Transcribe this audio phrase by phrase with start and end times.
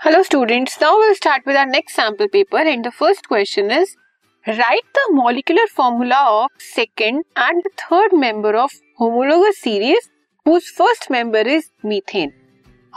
[0.00, 3.90] Hello students now will start with our next sample paper and the first question is
[4.46, 10.08] write the molecular formula of second and third member of homologous series
[10.46, 12.32] whose first member is methane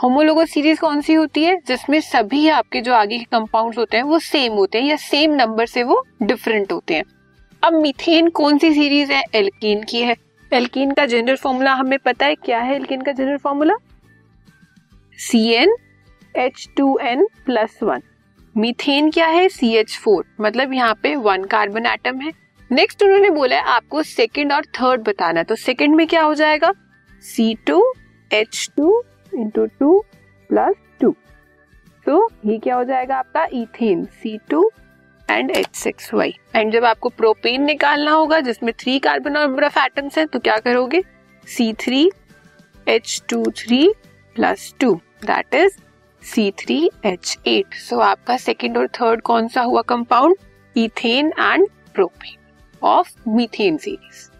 [0.02, 1.56] homologous series कौन सी होती है?
[1.66, 5.34] जिसमें सभी आपके जो आगे के कंपाउंड्स होते हैं, वो सेम होते हैं, या सेम
[5.34, 7.04] नंबर से वो डिफरेंट होते हैं.
[7.62, 9.22] अब मीथेन कौन सी सीरीज़ है?
[9.34, 10.16] एल्कीन की है.
[10.52, 12.74] एल्कीन का जनरल फार्मूला हमें पता है क्या है?
[12.74, 13.74] एल्कीन का general formula
[15.18, 15.76] C N
[16.36, 18.02] H two N plus one
[18.54, 19.48] methane क्या है?
[19.48, 22.32] सी एच फोर मतलब यहाँ पे वन कार्बन एटम है।
[22.70, 26.34] नेक्स्ट उन्होंने बोला है, आपको सेकेंड और थर्ड बताना है। तो सेकेंड में क्या हो
[26.34, 26.72] जाएगा?
[27.24, 27.92] C two
[28.30, 29.02] H two
[29.32, 29.98] into two
[30.50, 31.14] plus two
[32.06, 33.44] तो ये क्या हो जाएगा आपका?
[33.52, 34.70] Ethane C two
[35.28, 39.78] and H six why and जब आपको प्रोपेन निकालना होगा, जिसमें three carbon number of
[39.80, 41.02] atoms हैं तो क्या करोगे?
[41.46, 42.10] C three
[42.86, 43.88] H two three
[44.36, 45.78] plus two that is
[46.24, 50.36] C three H eight so आपका सेकेंड और थर्ड कौन सा हुआ compound
[50.76, 52.36] ethane and propane
[52.82, 54.30] of methane series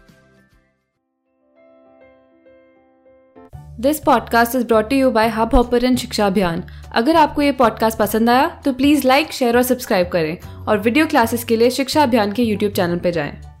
[3.79, 6.63] this podcast is brought you by Hubhopper Shiksha Abhiyan
[6.93, 11.05] अगर आपको ये podcast पसंद आया तो प्लीज़ लाइक शेयर और सब्सक्राइब करें और वीडियो
[11.05, 13.54] क्लासेस के लिए शिक्षा अभियान के यूट्यूब चैनल पर जाएँ।